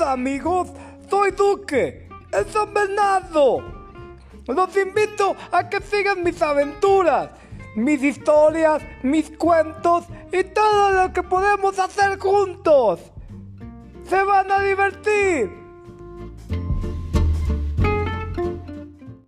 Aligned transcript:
Amigos, 0.00 0.68
soy 1.08 1.30
Duque, 1.30 2.08
el 2.32 2.46
San 2.46 2.72
Bernardo. 2.72 3.62
Los 4.46 4.76
invito 4.76 5.34
a 5.50 5.68
que 5.68 5.80
sigan 5.80 6.22
mis 6.22 6.40
aventuras, 6.40 7.30
mis 7.74 8.02
historias, 8.02 8.82
mis 9.02 9.30
cuentos 9.30 10.04
y 10.32 10.44
todo 10.44 10.92
lo 10.92 11.12
que 11.12 11.22
podemos 11.22 11.78
hacer 11.78 12.18
juntos. 12.18 13.00
Se 14.08 14.22
van 14.22 14.50
a 14.52 14.60
divertir. 14.60 15.65